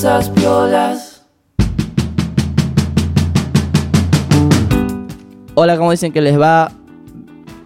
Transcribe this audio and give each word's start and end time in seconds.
cosas 0.00 0.30
piolas. 0.30 1.26
Hola, 5.54 5.76
¿cómo 5.76 5.90
dicen 5.90 6.10
que 6.10 6.22
les 6.22 6.40
va? 6.40 6.72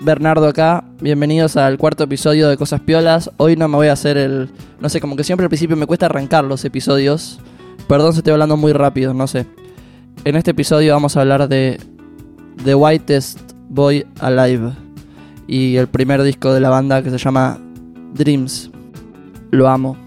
Bernardo 0.00 0.48
acá, 0.48 0.82
bienvenidos 1.00 1.56
al 1.56 1.78
cuarto 1.78 2.02
episodio 2.02 2.48
de 2.48 2.56
Cosas 2.56 2.80
Piolas. 2.80 3.30
Hoy 3.36 3.54
no 3.54 3.68
me 3.68 3.76
voy 3.76 3.86
a 3.86 3.92
hacer 3.92 4.16
el... 4.16 4.50
No 4.80 4.88
sé, 4.88 5.00
como 5.00 5.14
que 5.14 5.22
siempre 5.22 5.44
al 5.44 5.48
principio 5.48 5.76
me 5.76 5.86
cuesta 5.86 6.06
arrancar 6.06 6.42
los 6.42 6.64
episodios. 6.64 7.38
Perdón 7.86 8.14
si 8.14 8.18
estoy 8.18 8.32
hablando 8.32 8.56
muy 8.56 8.72
rápido, 8.72 9.14
no 9.14 9.28
sé. 9.28 9.46
En 10.24 10.34
este 10.34 10.50
episodio 10.50 10.92
vamos 10.92 11.16
a 11.16 11.20
hablar 11.20 11.46
de 11.46 11.78
The 12.64 12.74
Whitest 12.74 13.38
Boy 13.68 14.08
Alive 14.18 14.72
y 15.46 15.76
el 15.76 15.86
primer 15.86 16.20
disco 16.24 16.52
de 16.52 16.58
la 16.58 16.70
banda 16.70 17.00
que 17.00 17.10
se 17.10 17.18
llama 17.18 17.60
Dreams. 18.12 18.72
Lo 19.52 19.68
amo. 19.68 20.03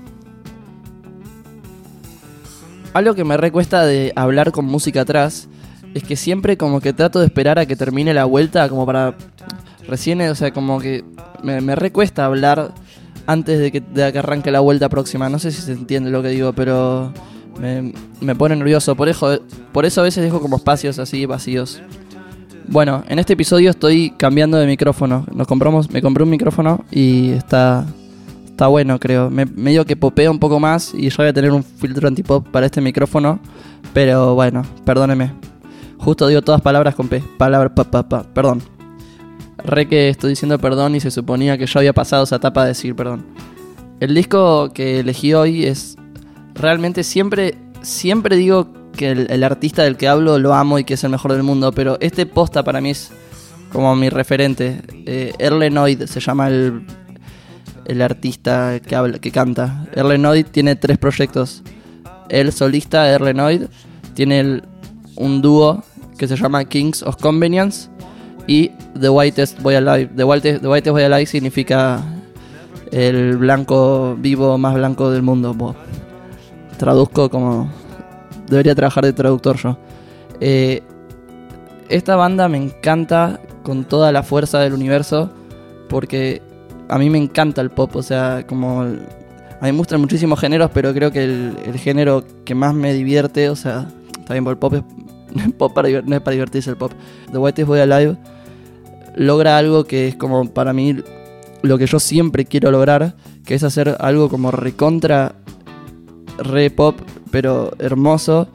Algo 2.97 3.13
que 3.13 3.23
me 3.23 3.37
recuesta 3.37 3.85
de 3.85 4.11
hablar 4.15 4.51
con 4.51 4.65
música 4.65 5.01
atrás 5.01 5.47
es 5.93 6.03
que 6.03 6.15
siempre 6.15 6.57
como 6.57 6.81
que 6.81 6.93
trato 6.93 7.19
de 7.19 7.27
esperar 7.27 7.59
a 7.59 7.67
que 7.67 7.75
termine 7.75 8.11
la 8.11 8.25
vuelta 8.25 8.67
como 8.69 8.87
para 8.87 9.13
recién, 9.87 10.19
o 10.21 10.33
sea, 10.33 10.49
como 10.49 10.79
que 10.79 11.05
me, 11.43 11.75
recuesta 11.75 12.25
hablar 12.25 12.73
antes 13.27 13.59
de 13.59 13.71
que, 13.71 13.81
de 13.81 14.11
que 14.11 14.17
arranque 14.17 14.49
la 14.49 14.61
vuelta 14.61 14.89
próxima. 14.89 15.29
No 15.29 15.37
sé 15.37 15.51
si 15.51 15.61
se 15.61 15.73
entiende 15.73 16.09
lo 16.09 16.23
que 16.23 16.29
digo, 16.29 16.53
pero 16.53 17.13
me, 17.59 17.93
me 18.19 18.33
pone 18.33 18.55
nervioso. 18.55 18.95
Por 18.95 19.09
eso, 19.09 19.41
por 19.71 19.85
eso 19.85 20.01
a 20.01 20.03
veces 20.03 20.23
dejo 20.23 20.41
como 20.41 20.55
espacios 20.55 20.97
así 20.97 21.27
vacíos. 21.27 21.79
Bueno, 22.67 23.03
en 23.09 23.19
este 23.19 23.33
episodio 23.33 23.69
estoy 23.69 24.09
cambiando 24.17 24.57
de 24.57 24.65
micrófono. 24.65 25.23
Nos 25.31 25.45
compramos, 25.45 25.91
me 25.91 26.01
compré 26.01 26.23
un 26.23 26.31
micrófono 26.31 26.83
y 26.89 27.29
está, 27.29 27.85
está 28.57 28.65
bueno, 28.65 28.99
creo. 28.99 29.29
Me, 29.29 29.45
medio 29.45 29.85
que 29.85 29.95
popea 29.95 30.31
un 30.31 30.39
poco 30.39 30.59
más 30.59 30.91
y 30.95 31.09
yo 31.09 31.17
voy 31.17 31.27
a 31.27 31.33
tener 31.33 31.51
un 31.51 31.63
filtro 31.63 32.07
antipop 32.07 32.47
para 32.49 32.65
este 32.65 32.81
micrófono. 32.81 33.39
Pero 33.93 34.33
bueno, 34.33 34.63
perdóneme. 34.83 35.31
Justo 35.99 36.27
digo 36.27 36.41
todas 36.41 36.61
palabras 36.61 36.95
con 36.95 37.07
P. 37.07 37.21
Palabra, 37.37 37.73
pa, 37.73 37.83
pa, 37.83 38.09
pa. 38.09 38.23
Perdón. 38.23 38.63
Re 39.59 39.87
que 39.87 40.09
estoy 40.09 40.31
diciendo 40.31 40.57
perdón 40.57 40.95
y 40.95 40.99
se 40.99 41.11
suponía 41.11 41.57
que 41.59 41.67
yo 41.67 41.79
había 41.79 41.93
pasado 41.93 42.23
esa 42.23 42.37
etapa 42.37 42.63
de 42.63 42.69
decir 42.69 42.95
perdón. 42.95 43.27
El 43.99 44.15
disco 44.15 44.71
que 44.73 45.01
elegí 45.01 45.35
hoy 45.35 45.65
es 45.65 45.95
realmente 46.55 47.03
siempre, 47.03 47.59
siempre 47.83 48.37
digo 48.37 48.73
que 48.93 49.11
el, 49.11 49.43
artista 49.43 49.83
del 49.83 49.97
que 49.97 50.07
hablo 50.07 50.39
lo 50.39 50.55
amo 50.55 50.79
y 50.79 50.83
que 50.83 50.95
es 50.95 51.03
el 51.03 51.11
mejor 51.11 51.33
del 51.33 51.43
mundo, 51.43 51.71
pero 51.73 51.97
este 51.99 52.25
posta 52.25 52.63
para 52.63 52.81
mí 52.81 52.89
es 52.89 53.11
como 53.71 53.95
mi 53.95 54.09
referente. 54.09 54.81
Eh, 55.05 55.33
Erlenoid 55.37 56.05
se 56.05 56.19
llama 56.19 56.47
el, 56.47 56.83
el 57.87 58.01
artista 58.01 58.79
que, 58.79 58.95
habla, 58.95 59.19
que 59.19 59.31
canta. 59.31 59.87
Erlenoid 59.93 60.45
tiene 60.45 60.75
tres 60.75 60.97
proyectos. 60.97 61.63
El 62.29 62.51
solista 62.51 63.09
Erlenoid 63.09 63.63
tiene 64.13 64.61
un 65.15 65.41
dúo 65.41 65.83
que 66.17 66.27
se 66.27 66.35
llama 66.35 66.65
Kings 66.65 67.01
of 67.03 67.15
Convenience 67.17 67.89
y 68.45 68.69
The 68.99 69.09
Whitest 69.09 69.61
Boy 69.61 69.75
Alive. 69.75 70.11
The 70.15 70.23
Whitest, 70.23 70.61
The 70.61 70.67
Whitest 70.67 70.91
Boy 70.91 71.03
Alive 71.03 71.25
significa 71.25 72.03
el 72.91 73.37
blanco 73.37 74.15
vivo 74.19 74.57
más 74.57 74.75
blanco 74.75 75.09
del 75.09 75.21
mundo. 75.21 75.75
Traduzco 76.77 77.29
como 77.29 77.69
debería 78.49 78.75
trabajar 78.75 79.05
de 79.05 79.13
traductor 79.13 79.57
yo. 79.57 79.77
Eh, 80.41 80.83
esta 81.87 82.17
banda 82.17 82.49
me 82.49 82.57
encanta 82.57 83.39
con 83.63 83.85
toda 83.85 84.11
la 84.11 84.23
fuerza 84.23 84.59
del 84.59 84.73
universo 84.73 85.31
porque 85.89 86.41
a 86.89 86.97
mí 86.97 87.09
me 87.09 87.17
encanta 87.17 87.61
el 87.61 87.69
pop, 87.69 87.95
o 87.95 88.03
sea, 88.03 88.45
como... 88.47 88.81
A 88.81 89.65
mí 89.65 89.71
me 89.71 89.77
gustan 89.77 89.99
muchísimos 89.99 90.39
géneros, 90.39 90.69
pero 90.71 90.93
creo 90.93 91.11
que 91.11 91.23
el, 91.23 91.79
género 91.79 92.23
que 92.45 92.53
más 92.53 92.75
me 92.75 92.93
divierte, 92.93 93.49
o 93.49 93.55
sea, 93.55 93.87
bien, 94.29 94.43
por 94.43 94.51
el 94.51 94.59
pop 94.59 94.75
es, 94.75 94.83
pop 95.57 95.73
para, 95.73 95.89
no 96.01 96.15
es 96.15 96.21
para 96.21 96.33
divertirse 96.33 96.69
el 96.69 96.77
pop. 96.77 96.91
The 97.31 97.37
Whitest 97.39 97.67
Boy 97.67 97.79
Alive 97.79 98.17
logra 99.15 99.57
algo 99.57 99.85
que 99.85 100.09
es 100.09 100.15
como 100.15 100.47
para 100.53 100.73
mí 100.73 100.97
lo 101.63 101.77
que 101.79 101.87
yo 101.87 101.99
siempre 101.99 102.45
quiero 102.45 102.69
lograr, 102.69 103.15
que 103.45 103.55
es 103.55 103.63
hacer 103.63 103.97
algo 103.99 104.29
como 104.29 104.51
recontra 104.51 105.33
re 106.37 106.69
pop, 106.69 106.99
pero 107.31 107.71
hermoso, 107.79 108.47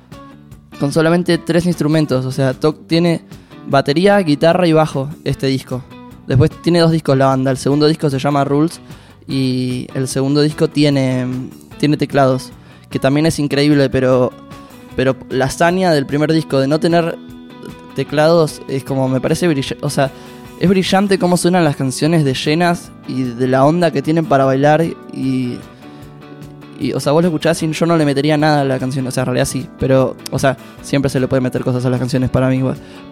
con 0.78 0.92
solamente 0.92 1.38
tres 1.38 1.66
instrumentos. 1.66 2.24
O 2.24 2.30
sea, 2.30 2.54
tiene 2.86 3.22
batería, 3.66 4.18
guitarra 4.18 4.66
y 4.66 4.72
bajo 4.72 5.08
este 5.24 5.48
disco. 5.48 5.82
Después 6.26 6.50
tiene 6.62 6.80
dos 6.80 6.90
discos 6.90 7.16
la 7.16 7.26
banda. 7.26 7.50
El 7.50 7.56
segundo 7.56 7.86
disco 7.86 8.10
se 8.10 8.18
llama 8.18 8.44
Rules 8.44 8.80
y 9.26 9.86
el 9.94 10.08
segundo 10.08 10.40
disco 10.40 10.68
tiene, 10.68 11.26
tiene 11.78 11.96
teclados, 11.96 12.50
que 12.90 12.98
también 12.98 13.26
es 13.26 13.38
increíble, 13.38 13.90
pero, 13.90 14.32
pero 14.96 15.16
la 15.30 15.46
hazaña 15.46 15.92
del 15.92 16.06
primer 16.06 16.32
disco 16.32 16.60
de 16.60 16.68
no 16.68 16.80
tener 16.80 17.16
teclados 17.94 18.62
es 18.68 18.84
como 18.84 19.08
me 19.08 19.20
parece 19.20 19.48
brillante. 19.48 19.84
O 19.84 19.90
sea, 19.90 20.10
es 20.60 20.68
brillante 20.68 21.18
cómo 21.18 21.36
suenan 21.36 21.64
las 21.64 21.76
canciones 21.76 22.24
de 22.24 22.34
llenas 22.34 22.90
y 23.08 23.22
de 23.22 23.48
la 23.48 23.64
onda 23.64 23.90
que 23.90 24.02
tienen 24.02 24.26
para 24.26 24.44
bailar 24.44 24.84
y 25.12 25.58
y, 26.82 26.92
o 26.94 27.00
sea, 27.00 27.12
vos 27.12 27.22
lo 27.22 27.28
escuchás 27.28 27.62
y 27.62 27.70
yo 27.70 27.86
no 27.86 27.96
le 27.96 28.04
metería 28.04 28.36
nada 28.36 28.62
a 28.62 28.64
la 28.64 28.78
canción, 28.78 29.06
o 29.06 29.10
sea, 29.12 29.22
en 29.22 29.26
realidad 29.26 29.44
sí, 29.44 29.68
pero, 29.78 30.16
o 30.32 30.38
sea, 30.38 30.56
siempre 30.82 31.10
se 31.10 31.20
le 31.20 31.28
puede 31.28 31.40
meter 31.40 31.62
cosas 31.62 31.84
a 31.86 31.90
las 31.90 32.00
canciones 32.00 32.28
para 32.28 32.48
mí, 32.48 32.60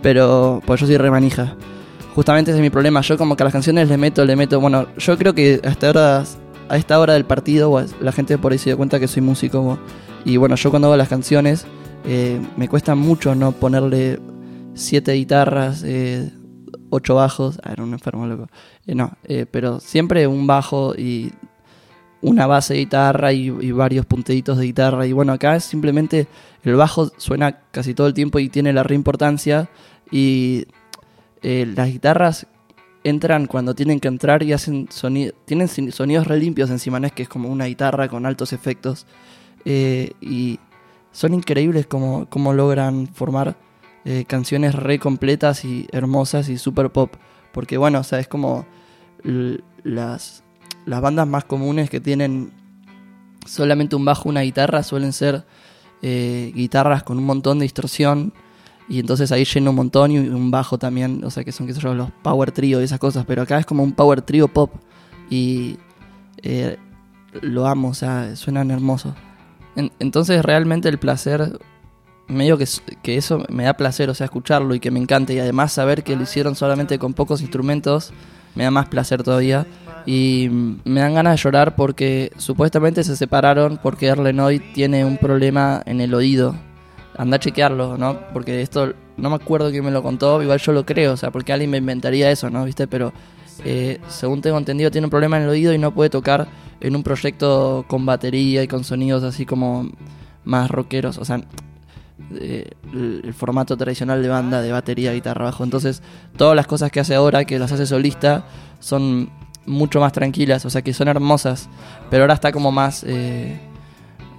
pero, 0.03 0.61
pues 0.67 0.81
yo 0.81 0.87
soy 0.87 0.97
remanija. 0.97 1.55
Justamente 2.15 2.51
ese 2.51 2.59
es 2.59 2.63
mi 2.63 2.71
problema, 2.71 3.01
yo 3.03 3.17
como 3.17 3.37
que 3.37 3.43
a 3.43 3.45
las 3.45 3.53
canciones 3.53 3.89
le 3.89 3.97
meto, 3.97 4.25
le 4.25 4.35
meto, 4.35 4.61
bueno, 4.61 4.87
yo 4.99 5.17
creo 5.17 5.33
que 5.33 5.61
hasta 5.65 5.87
ahora, 5.87 6.25
a 6.69 6.77
esta 6.77 6.99
hora 6.99 7.15
del 7.15 7.25
partido, 7.25 7.85
la 8.01 8.13
gente 8.13 8.37
por 8.37 8.53
ahí 8.53 8.59
se 8.59 8.71
dio 8.71 8.77
cuenta 8.77 8.99
que 8.99 9.07
soy 9.07 9.23
músico, 9.23 9.79
y 10.25 10.37
bueno, 10.37 10.57
yo 10.57 10.71
cuando 10.71 10.89
hago 10.89 10.97
las 10.97 11.09
canciones, 11.09 11.67
eh, 12.05 12.41
me 12.57 12.69
cuesta 12.69 12.95
mucho 12.95 13.35
no 13.35 13.53
ponerle 13.53 14.19
siete 14.75 15.13
guitarras, 15.13 15.85
eh, 15.85 16.31
ocho 16.91 17.15
bajos, 17.15 17.61
ah, 17.63 17.73
era 17.73 17.85
un 17.85 17.93
enfermo 17.93 18.27
loco, 18.27 18.49
eh, 18.87 18.95
no, 18.95 19.13
pero 19.53 19.79
siempre 19.79 20.27
un 20.27 20.49
bajo 20.49 20.95
y 20.97 21.33
una 22.23 22.47
base 22.47 22.75
de 22.75 22.81
guitarra 22.81 23.33
y, 23.33 23.47
y, 23.47 23.71
varios 23.71 24.05
punteditos 24.05 24.59
de 24.59 24.65
guitarra. 24.65 25.07
Y 25.07 25.13
bueno, 25.13 25.33
acá 25.33 25.59
simplemente 25.59 26.27
el 26.65 26.75
bajo 26.75 27.11
suena 27.17 27.61
casi 27.71 27.95
todo 27.95 28.09
el 28.09 28.15
tiempo 28.15 28.39
y 28.39 28.51
tiene 28.51 28.75
la 28.75 28.83
reimportancia. 28.83 29.71
Y 30.11 30.67
eh, 31.43 31.67
las 31.75 31.89
guitarras 31.89 32.47
entran 33.03 33.47
cuando 33.47 33.75
tienen 33.75 33.99
que 33.99 34.09
entrar 34.09 34.43
y 34.43 34.53
hacen 34.53 34.89
tienen 35.47 35.69
sonidos 35.69 36.27
re 36.27 36.39
limpios 36.39 36.71
encima, 36.71 37.01
no 37.01 37.07
es 37.07 37.13
que 37.13 37.23
es 37.23 37.29
como 37.29 37.49
una 37.49 37.65
guitarra 37.65 38.09
con 38.09 38.27
altos 38.27 38.53
efectos. 38.53 39.07
Eh, 39.65 40.13
y 40.21 40.59
son 41.13 41.35
increíbles 41.35 41.87
como, 41.87 42.29
como 42.29 42.53
logran 42.53 43.07
formar 43.09 43.57
eh, 44.05 44.25
canciones 44.27 44.75
re 44.75 44.99
completas 44.99 45.65
y 45.65 45.87
hermosas 45.93 46.49
y 46.49 46.59
super 46.59 46.91
pop. 46.91 47.15
Porque 47.53 47.79
bueno, 47.79 48.01
o 48.01 48.05
sea, 48.05 48.21
es 48.21 48.29
como 48.29 48.67
las 49.83 50.45
las 50.87 51.01
bandas 51.01 51.27
más 51.27 51.45
comunes 51.45 51.91
que 51.91 52.01
tienen 52.01 52.53
solamente 53.47 53.97
un 53.97 54.05
bajo, 54.05 54.29
una 54.29 54.41
guitarra, 54.43 54.83
suelen 54.83 55.13
ser 55.13 55.45
guitarras 56.03 57.03
con 57.03 57.19
un 57.19 57.25
montón 57.25 57.59
de 57.59 57.65
distorsión. 57.65 58.33
Y 58.91 58.99
entonces 58.99 59.31
ahí 59.31 59.45
llena 59.45 59.71
un 59.71 59.77
montón 59.77 60.11
y 60.11 60.19
un 60.19 60.51
bajo 60.51 60.77
también, 60.77 61.23
o 61.25 61.31
sea 61.31 61.45
que 61.45 61.53
son 61.53 61.69
qué 61.69 61.73
sé 61.73 61.81
los 61.81 62.11
power 62.23 62.51
trio 62.51 62.81
y 62.81 62.85
esas 62.85 62.99
cosas, 62.99 63.25
pero 63.25 63.43
acá 63.43 63.57
es 63.57 63.65
como 63.65 63.85
un 63.85 63.93
power 63.93 64.21
trio 64.21 64.49
pop 64.49 64.73
y 65.31 65.79
eh, 66.43 66.77
lo 67.41 67.69
amo, 67.69 67.91
o 67.91 67.95
sea, 67.95 68.35
suenan 68.35 68.73
hermosos. 68.73 69.15
En, 69.77 69.93
entonces 70.01 70.45
realmente 70.45 70.89
el 70.89 70.99
placer, 70.99 71.61
medio 72.27 72.59
que, 72.59 72.67
que 73.01 73.17
eso 73.17 73.45
me 73.49 73.63
da 73.63 73.75
placer, 73.75 74.11
o 74.11 74.15
sea, 74.15 74.25
escucharlo 74.25 74.75
y 74.75 74.81
que 74.81 74.91
me 74.91 74.99
encante 74.99 75.35
y 75.35 75.39
además 75.39 75.73
saber 75.73 76.03
que 76.03 76.17
lo 76.17 76.25
hicieron 76.25 76.57
solamente 76.57 76.99
con 76.99 77.15
pocos 77.15 77.43
instrumentos, 77.43 78.13
me 78.57 78.65
da 78.65 78.73
más 78.73 78.89
placer 78.89 79.23
todavía. 79.23 79.67
Y 80.07 80.49
me 80.51 81.01
dan 81.01 81.15
ganas 81.15 81.35
de 81.35 81.43
llorar 81.43 81.77
porque 81.77 82.33
supuestamente 82.37 83.05
se 83.05 83.17
separaron 83.17 83.79
porque 83.83 84.07
Erlenoid 84.07 84.63
tiene 84.75 85.05
un 85.05 85.19
problema 85.19 85.83
en 85.87 86.01
el 86.01 86.15
oído. 86.15 86.57
Anda 87.21 87.37
a 87.37 87.39
chequearlo, 87.39 87.99
¿no? 87.99 88.19
Porque 88.33 88.63
esto 88.63 88.95
no 89.19 89.29
me 89.29 89.37
acuerdo 89.37 89.71
quién 89.71 89.85
me 89.85 89.91
lo 89.91 90.03
contó, 90.03 90.43
igual 90.43 90.59
yo 90.59 90.73
lo 90.73 90.87
creo, 90.87 91.13
o 91.13 91.17
sea, 91.19 91.31
porque 91.31 91.53
alguien 91.53 91.71
me 91.71 91.77
inventaría 91.77 92.31
eso, 92.31 92.49
¿no? 92.49 92.65
¿Viste? 92.65 92.87
Pero 92.87 93.13
eh, 93.63 94.01
según 94.09 94.41
tengo 94.41 94.57
entendido 94.57 94.91
tiene 94.91 95.05
un 95.05 95.11
problema 95.11 95.37
en 95.37 95.43
el 95.43 95.51
oído 95.51 95.75
y 95.75 95.79
no 95.79 95.93
puede 95.93 96.09
tocar 96.09 96.49
en 96.81 96.97
un 96.97 97.03
proyecto 97.03 97.85
con 97.89 98.07
batería 98.07 98.63
y 98.63 98.69
con 98.69 98.85
sonidos 98.85 99.23
así 99.23 99.45
como 99.45 99.91
más 100.45 100.71
rockeros, 100.71 101.19
o 101.19 101.27
sea, 101.27 101.43
eh, 102.41 102.71
el, 102.95 103.35
formato 103.35 103.77
tradicional 103.77 104.23
de 104.23 104.29
banda 104.31 104.63
de 104.63 104.73
batería, 104.73 105.13
guitarra, 105.13 105.45
bajo. 105.45 105.63
Entonces, 105.63 106.03
todas 106.39 106.57
las 106.57 106.67
cosas 106.67 106.91
que 106.91 107.01
hace 107.01 107.15
ahora, 107.15 107.45
que 107.45 107.59
las 107.59 107.71
hace 107.71 107.85
solista, 107.85 108.47
son 108.79 109.29
mucho 109.67 110.01
más 110.01 110.15
tranquilas, 110.15 110.65
o 110.65 110.71
sea 110.71 110.81
que 110.81 110.95
son 110.95 111.09
hermosas, 111.09 111.69
pero 112.09 112.23
ahora 112.23 112.33
está 112.33 112.51
como 112.51 112.73
más... 112.73 113.05
Eh, 113.07 113.61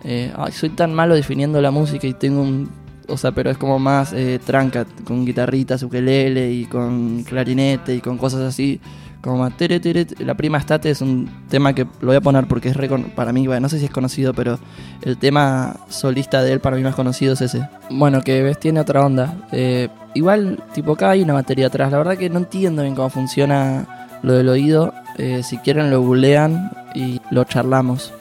eh, 0.03 0.33
soy 0.51 0.69
tan 0.69 0.93
malo 0.93 1.15
definiendo 1.15 1.61
la 1.61 1.71
música 1.71 2.07
y 2.07 2.13
tengo 2.13 2.41
un 2.41 2.69
o 3.11 3.17
sea, 3.17 3.31
pero 3.31 3.49
es 3.49 3.57
como 3.57 3.77
más 3.77 4.13
eh, 4.13 4.39
tranca, 4.43 4.85
con 5.03 5.25
guitarritas, 5.25 5.83
ukelele 5.83 6.51
y 6.51 6.65
con 6.65 7.23
clarinete 7.23 7.95
y 7.95 8.01
con 8.01 8.17
cosas 8.17 8.41
así. 8.41 8.79
Como 9.21 9.37
más 9.37 9.55
tere, 9.55 9.79
tere, 9.79 10.07
La 10.19 10.33
prima 10.33 10.57
estate 10.57 10.89
es 10.89 11.01
un 11.01 11.29
tema 11.47 11.75
que 11.75 11.83
lo 11.83 12.07
voy 12.07 12.15
a 12.15 12.21
poner 12.21 12.47
porque 12.47 12.69
es 12.69 12.77
para 13.15 13.31
mí, 13.31 13.45
bueno, 13.45 13.61
no 13.61 13.69
sé 13.69 13.77
si 13.77 13.85
es 13.85 13.91
conocido, 13.91 14.33
pero 14.33 14.57
el 15.03 15.17
tema 15.17 15.75
solista 15.89 16.41
de 16.41 16.53
él 16.53 16.59
para 16.59 16.75
mí 16.75 16.81
más 16.81 16.95
conocido 16.95 17.33
es 17.33 17.41
ese. 17.41 17.67
Bueno, 17.91 18.21
que 18.23 18.41
ves, 18.41 18.59
tiene 18.59 18.79
otra 18.79 19.05
onda. 19.05 19.47
Eh, 19.51 19.89
igual, 20.15 20.63
tipo, 20.73 20.93
acá 20.93 21.11
hay 21.11 21.21
una 21.21 21.33
batería 21.33 21.67
atrás. 21.67 21.91
La 21.91 21.99
verdad 21.99 22.17
que 22.17 22.29
no 22.29 22.39
entiendo 22.39 22.81
bien 22.81 22.95
cómo 22.95 23.09
funciona 23.09 24.07
lo 24.23 24.33
del 24.33 24.49
oído. 24.49 24.93
Eh, 25.17 25.43
si 25.43 25.57
quieren 25.57 25.91
lo 25.91 26.01
googlean 26.01 26.71
y 26.95 27.21
lo 27.29 27.43
charlamos. 27.43 28.11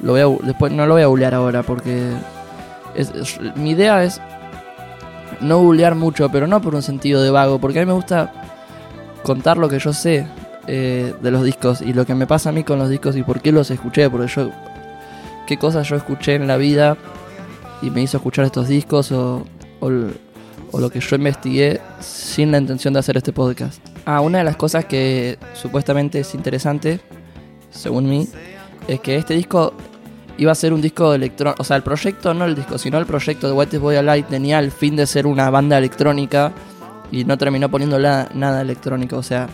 Lo 0.00 0.12
voy 0.12 0.20
a, 0.20 0.46
después 0.46 0.72
no 0.72 0.86
lo 0.86 0.94
voy 0.94 1.02
a 1.02 1.06
googlear 1.06 1.34
ahora 1.34 1.62
porque 1.62 2.12
mi 3.56 3.70
idea 3.70 4.04
es 4.04 4.20
no 5.40 5.58
googlear 5.58 5.94
mucho, 5.94 6.28
pero 6.30 6.46
no 6.46 6.60
por 6.60 6.74
un 6.74 6.82
sentido 6.82 7.22
de 7.22 7.30
vago, 7.30 7.58
porque 7.58 7.80
a 7.80 7.82
mí 7.82 7.86
me 7.86 7.92
gusta 7.92 8.32
contar 9.22 9.56
lo 9.56 9.68
que 9.68 9.78
yo 9.78 9.92
sé 9.92 10.26
eh, 10.66 11.14
de 11.20 11.30
los 11.30 11.44
discos 11.44 11.80
y 11.80 11.92
lo 11.92 12.06
que 12.06 12.14
me 12.14 12.26
pasa 12.26 12.50
a 12.50 12.52
mí 12.52 12.64
con 12.64 12.78
los 12.78 12.88
discos 12.88 13.16
y 13.16 13.22
por 13.22 13.40
qué 13.40 13.52
los 13.52 13.70
escuché, 13.70 14.08
porque 14.10 14.28
yo, 14.28 14.50
qué 15.46 15.58
cosas 15.58 15.88
yo 15.88 15.96
escuché 15.96 16.34
en 16.34 16.46
la 16.46 16.56
vida 16.56 16.96
y 17.82 17.90
me 17.90 18.02
hizo 18.02 18.16
escuchar 18.16 18.44
estos 18.44 18.68
discos 18.68 19.12
o, 19.12 19.44
o, 19.80 19.90
lo 19.90 20.90
que 20.90 21.00
yo 21.00 21.16
investigué 21.16 21.80
sin 22.00 22.50
la 22.50 22.58
intención 22.58 22.94
de 22.94 23.00
hacer 23.00 23.16
este 23.16 23.32
podcast. 23.32 23.80
Ah, 24.06 24.20
una 24.20 24.38
de 24.38 24.44
las 24.44 24.56
cosas 24.56 24.84
que 24.86 25.38
supuestamente 25.54 26.20
es 26.20 26.34
interesante, 26.34 27.00
según 27.70 28.08
mí, 28.08 28.28
es 28.88 29.00
que 29.00 29.16
este 29.16 29.34
disco 29.34 29.72
iba 30.36 30.52
a 30.52 30.54
ser 30.54 30.72
un 30.72 30.80
disco 30.80 31.14
electrónico. 31.14 31.62
O 31.62 31.64
sea, 31.64 31.76
el 31.76 31.82
proyecto, 31.82 32.34
no 32.34 32.44
el 32.44 32.54
disco, 32.54 32.78
sino 32.78 32.98
el 32.98 33.06
proyecto 33.06 33.46
de 33.46 33.52
White 33.52 33.78
Boy 33.78 33.96
Alive 33.96 34.26
tenía 34.28 34.58
el 34.58 34.70
fin 34.70 34.96
de 34.96 35.06
ser 35.06 35.26
una 35.26 35.50
banda 35.50 35.78
electrónica 35.78 36.52
y 37.10 37.24
no 37.24 37.38
terminó 37.38 37.70
poniendo 37.70 37.98
nada 37.98 38.60
electrónico. 38.60 39.16
O 39.16 39.22
sea, 39.22 39.48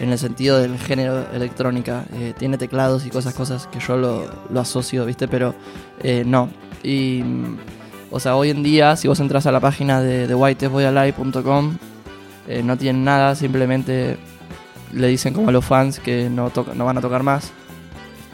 en 0.00 0.10
el 0.10 0.18
sentido 0.18 0.58
del 0.58 0.78
género 0.78 1.26
electrónica. 1.32 2.04
Eh, 2.14 2.34
tiene 2.36 2.58
teclados 2.58 3.06
y 3.06 3.10
cosas, 3.10 3.34
cosas 3.34 3.66
que 3.68 3.78
yo 3.80 3.96
lo, 3.96 4.60
asocio, 4.60 5.04
¿viste? 5.04 5.28
Pero 5.28 5.54
eh, 6.02 6.24
no. 6.26 6.48
Y. 6.82 7.22
O 8.10 8.20
sea, 8.20 8.36
hoy 8.36 8.50
en 8.50 8.62
día, 8.62 8.94
si 8.94 9.08
vos 9.08 9.18
entras 9.18 9.46
a 9.46 9.52
la 9.52 9.58
página 9.58 10.00
de, 10.00 10.28
de 10.28 10.34
whiteboyalive.com, 10.36 11.78
eh, 12.46 12.62
no 12.62 12.76
tienen 12.76 13.02
nada, 13.02 13.34
simplemente 13.34 14.18
le 14.92 15.08
dicen 15.08 15.34
como 15.34 15.48
a 15.48 15.52
los 15.52 15.64
fans 15.64 15.98
que 15.98 16.30
no, 16.30 16.52
no 16.74 16.84
van 16.84 16.98
a 16.98 17.00
tocar 17.00 17.24
más 17.24 17.52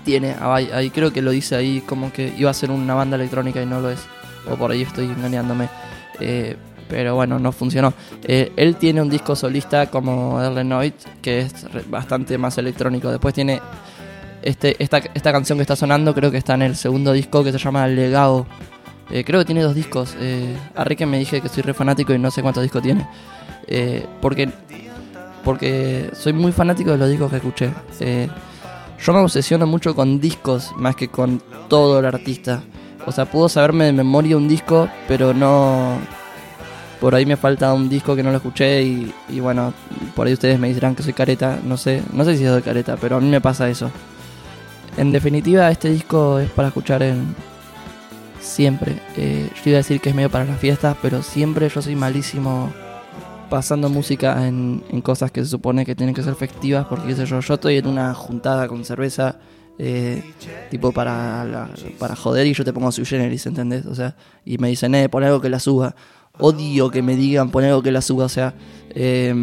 tiene, 0.05 0.37
ahí, 0.41 0.91
creo 0.91 1.13
que 1.13 1.23
lo 1.23 1.31
dice 1.31 1.57
ahí 1.57 1.81
como 1.81 2.13
que 2.13 2.33
iba 2.37 2.51
a 2.51 2.55
ser 2.55 2.71
una 2.71 2.95
banda 2.95 3.17
electrónica 3.17 3.63
y 3.63 3.67
no 3.67 3.81
lo 3.81 3.91
es. 3.91 4.01
O 4.51 4.57
por 4.57 4.71
ahí 4.71 4.83
estoy 4.83 5.07
engañándome. 5.07 5.69
Eh, 6.19 6.57
pero 6.91 7.15
bueno, 7.15 7.39
no 7.39 7.53
funcionó. 7.53 7.95
Eh, 8.25 8.53
él 8.57 8.77
tiene 8.77 9.01
un 9.01 9.09
disco 9.09 9.37
solista 9.37 9.87
como 9.87 10.43
Erlenoid, 10.43 10.93
que 11.23 11.41
es 11.41 11.55
bastante 11.89 12.37
más 12.37 12.59
electrónico. 12.59 13.11
Después 13.11 13.33
tiene 13.33 13.61
este, 14.43 14.83
esta, 14.83 14.99
esta 14.99 15.33
canción 15.33 15.57
que 15.57 15.63
está 15.63 15.77
sonando, 15.77 16.13
creo 16.15 16.31
que 16.31 16.39
está 16.39 16.55
en 16.55 16.63
el 16.63 16.77
segundo 16.77 17.13
disco 17.13 17.45
que 17.45 17.53
se 17.53 17.59
llama 17.59 17.87
Legado. 17.87 18.47
Eh, 19.11 19.25
creo 19.25 19.41
que 19.41 19.47
tiene 19.47 19.63
dos 19.63 19.75
discos. 19.75 20.17
Eh, 20.19 20.57
que 20.97 21.07
me 21.07 21.19
dije 21.19 21.41
que 21.41 21.49
soy 21.49 21.63
re 21.63 21.75
fanático 21.75 22.13
y 22.13 22.19
no 22.19 22.31
sé 22.31 22.43
cuántos 22.43 22.63
discos 22.63 22.83
tiene. 22.83 23.07
porque, 24.21 24.51
porque 25.45 26.11
soy 26.13 26.33
muy 26.33 26.51
fanático 26.51 26.91
de 26.91 26.99
los 26.99 27.09
discos 27.09 27.31
que 27.31 27.37
escuché. 27.37 27.71
Yo 29.03 29.15
me 29.15 29.21
obsesiono 29.21 29.67
mucho 29.67 29.95
con 29.95 30.21
discos 30.21 30.73
más 30.77 30.95
que 30.95 31.09
con 31.09 31.43
todo 31.69 31.99
el 31.99 32.05
artista. 32.05 32.63
O 33.07 33.13
sea, 33.13 33.25
puedo 33.25 33.49
saberme 33.49 33.87
de 33.87 33.93
memoria 33.93 34.37
un 34.37 34.47
disco, 34.47 34.89
pero 35.09 35.33
no. 35.33 35.99
Por 37.01 37.15
ahí 37.15 37.25
me 37.25 37.39
falta 37.39 37.73
un 37.73 37.89
disco 37.89 38.15
que 38.15 38.23
no 38.23 38.31
lo 38.31 38.37
escuché 38.37 38.83
y, 38.83 39.41
bueno, 39.41 39.73
por 40.15 40.27
ahí 40.27 40.35
ustedes 40.35 40.59
me 40.59 40.73
dirán 40.73 40.95
que 40.95 41.03
soy 41.03 41.15
careta. 41.15 41.59
No 41.65 41.79
sé, 41.79 42.03
no 42.13 42.25
sé 42.25 42.37
si 42.37 42.45
soy 42.45 42.61
careta, 42.61 42.99
pero 43.01 43.17
a 43.17 43.21
mí 43.21 43.29
me 43.29 43.41
pasa 43.41 43.71
eso. 43.71 43.91
En 44.99 45.13
definitiva, 45.13 45.71
este 45.71 45.89
disco 45.89 46.39
es 46.39 46.51
para 46.51 46.69
escuchar 46.69 47.03
en. 47.03 47.35
Siempre. 48.39 49.01
Eh, 49.17 49.51
yo 49.55 49.71
iba 49.71 49.77
a 49.77 49.85
decir 49.85 50.01
que 50.01 50.11
es 50.11 50.15
medio 50.15 50.31
para 50.31 50.45
las 50.45 50.59
fiestas, 50.59 50.97
pero 51.01 51.23
siempre 51.23 51.69
yo 51.71 51.81
soy 51.81 51.97
malísimo 51.97 52.71
pasando 53.51 53.89
música 53.91 54.47
en, 54.47 54.83
cosas 55.03 55.31
que 55.31 55.43
se 55.43 55.51
supone 55.51 55.85
que 55.85 55.95
tienen 55.95 56.15
que 56.15 56.23
ser 56.23 56.35
festivas, 56.35 56.87
porque 56.87 57.15
yo, 57.15 57.41
yo 57.41 57.55
estoy 57.55 57.77
en 57.77 57.87
una 57.87 58.15
juntada 58.15 58.69
con 58.69 58.85
cerveza, 58.85 59.39
eh, 59.79 60.23
tipo 60.71 60.93
para, 60.93 61.69
para 61.99 62.17
joder 62.17 62.47
y 62.47 62.55
yo 62.55 62.65
te 62.65 62.73
pongo 62.73 62.93
su 62.93 63.05
generis, 63.05 63.45
¿entendés? 63.47 63.87
O 63.87 63.95
sea, 63.95 64.17
y 64.45 64.59
me 64.59 64.69
dicen, 64.69 64.95
eh, 64.95 65.09
pon 65.09 65.25
algo 65.25 65.41
que 65.41 65.51
la 65.51 65.59
suba. 65.59 65.95
Odio 66.39 66.91
que 66.91 67.03
me 67.03 67.17
digan, 67.17 67.51
pon 67.51 67.65
algo 67.65 67.83
que 67.83 67.91
la 67.91 68.01
suba, 68.01 68.25
o 68.25 68.29
sea, 68.29 68.55
eh, 68.95 69.35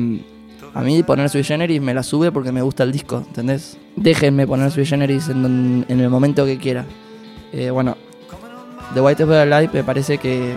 a 0.74 0.82
mí 0.82 1.04
poner 1.04 1.30
su 1.30 1.44
generis 1.44 1.82
me 1.82 1.94
la 1.94 2.04
sube 2.04 2.32
porque 2.32 2.52
me 2.52 2.62
gusta 2.62 2.84
el 2.84 2.92
disco, 2.92 3.24
¿entendés? 3.28 3.78
Déjenme 3.96 4.48
poner 4.48 4.72
su 4.72 4.86
generis 4.86 5.28
en, 5.30 5.86
en 5.88 6.00
el 6.00 6.10
momento 6.10 6.46
que 6.46 6.58
quiera. 6.58 6.86
Eh, 7.52 7.70
bueno, 7.70 7.98
The 8.94 9.02
White 9.02 9.24
is 9.24 9.30
Live 9.30 9.70
me 9.74 9.84
parece 9.84 10.18
que 10.18 10.56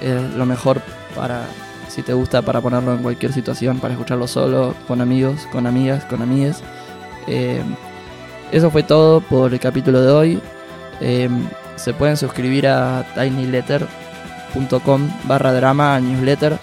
es 0.00 0.34
lo 0.36 0.46
mejor 0.46 0.80
para 1.14 1.46
si 1.90 2.02
te 2.02 2.12
gusta 2.12 2.40
para 2.42 2.60
ponerlo 2.60 2.94
en 2.94 3.02
cualquier 3.02 3.32
situación, 3.32 3.80
para 3.80 3.94
escucharlo 3.94 4.26
solo, 4.28 4.74
con 4.86 5.00
amigos, 5.00 5.46
con 5.50 5.66
amigas, 5.66 6.04
con 6.04 6.22
amigues. 6.22 6.62
Eh, 7.26 7.62
eso 8.52 8.70
fue 8.70 8.82
todo 8.82 9.20
por 9.20 9.52
el 9.52 9.60
capítulo 9.60 10.00
de 10.00 10.10
hoy. 10.10 10.40
Eh, 11.00 11.28
se 11.76 11.92
pueden 11.92 12.16
suscribir 12.16 12.68
a 12.68 13.04
tinyletter.com 13.14 15.10
barra 15.24 15.52
drama 15.52 15.98
newsletter 16.00 16.58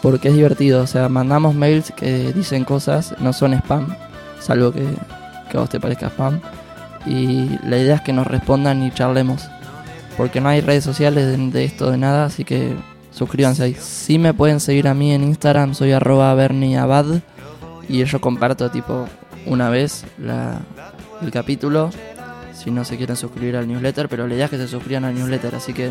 porque 0.00 0.28
es 0.28 0.34
divertido. 0.34 0.82
O 0.82 0.86
sea, 0.86 1.08
mandamos 1.08 1.54
mails 1.54 1.92
que 1.96 2.32
dicen 2.32 2.64
cosas, 2.64 3.14
no 3.18 3.32
son 3.32 3.54
spam, 3.54 3.96
salvo 4.38 4.72
que, 4.72 4.86
que 5.50 5.56
a 5.56 5.60
vos 5.60 5.70
te 5.70 5.80
parezca 5.80 6.06
spam. 6.08 6.40
Y 7.04 7.58
la 7.66 7.78
idea 7.78 7.96
es 7.96 8.00
que 8.02 8.12
nos 8.12 8.28
respondan 8.28 8.82
y 8.82 8.92
charlemos. 8.92 9.48
Porque 10.16 10.40
no 10.40 10.50
hay 10.50 10.60
redes 10.60 10.84
sociales 10.84 11.52
de 11.52 11.64
esto, 11.64 11.90
de 11.90 11.98
nada, 11.98 12.26
así 12.26 12.44
que 12.44 12.76
suscríbanse 13.12 13.62
ahí. 13.62 13.76
Si 13.78 14.18
me 14.18 14.34
pueden 14.34 14.60
seguir 14.60 14.88
a 14.88 14.94
mí 14.94 15.12
en 15.12 15.22
Instagram, 15.22 15.74
soy 15.74 15.92
arroba 15.92 16.34
berniabad 16.34 17.06
y 17.88 18.04
yo 18.04 18.20
comparto 18.20 18.70
tipo 18.70 19.06
una 19.46 19.70
vez 19.70 20.04
el 21.20 21.30
capítulo. 21.30 21.90
Si 22.54 22.70
no 22.70 22.84
se 22.84 22.96
quieren 22.96 23.16
suscribir 23.16 23.56
al 23.56 23.66
newsletter, 23.66 24.08
pero 24.08 24.26
la 24.26 24.34
idea 24.34 24.44
es 24.44 24.50
que 24.50 24.58
se 24.58 24.68
suscriban 24.68 25.04
al 25.04 25.14
newsletter, 25.14 25.54
así 25.54 25.72
que 25.72 25.90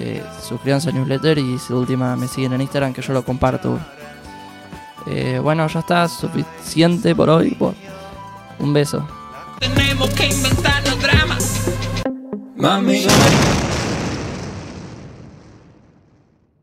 eh, 0.00 0.22
suscríbanse 0.42 0.88
al 0.88 0.96
newsletter 0.96 1.38
y 1.38 1.58
si 1.58 1.72
de 1.72 1.78
última 1.78 2.16
me 2.16 2.28
siguen 2.28 2.52
en 2.52 2.60
Instagram 2.60 2.92
que 2.92 3.02
yo 3.02 3.12
lo 3.12 3.24
comparto. 3.24 3.78
Eh, 5.06 5.38
bueno, 5.40 5.66
ya 5.68 5.80
está 5.80 6.08
suficiente 6.08 7.14
por 7.14 7.30
hoy. 7.30 7.56
Un 8.58 8.72
beso. 8.72 9.06
Tenemos 9.60 10.10
que 10.10 10.26
inventarnos 10.26 11.00
dramas. 11.00 11.70
Mami. 12.56 13.06